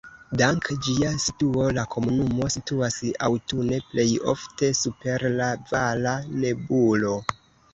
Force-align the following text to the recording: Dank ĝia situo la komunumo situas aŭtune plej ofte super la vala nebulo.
Dank 0.41 0.69
ĝia 0.85 1.09
situo 1.25 1.67
la 1.79 1.83
komunumo 1.95 2.47
situas 2.55 2.97
aŭtune 3.27 3.79
plej 3.91 4.09
ofte 4.35 4.71
super 4.81 5.29
la 5.37 5.51
vala 5.75 6.17
nebulo. 6.33 7.17